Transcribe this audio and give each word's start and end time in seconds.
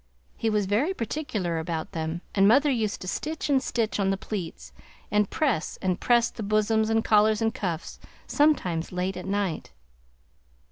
He 0.35 0.49
was 0.49 0.65
very 0.65 0.95
particular 0.95 1.59
about 1.59 1.91
them 1.91 2.21
and 2.33 2.47
mother 2.47 2.71
used 2.71 3.01
to 3.01 3.07
stitch 3.07 3.51
and 3.51 3.61
stitch 3.61 3.99
on 3.99 4.09
the 4.09 4.17
pleats, 4.17 4.73
and 5.11 5.29
press 5.29 5.77
and 5.79 5.99
press 5.99 6.31
the 6.31 6.41
bosoms 6.41 6.89
and 6.89 7.05
collar 7.05 7.35
and 7.39 7.53
cuffs, 7.53 7.99
sometimes 8.25 8.91
late 8.91 9.15
at 9.15 9.27
night. 9.27 9.69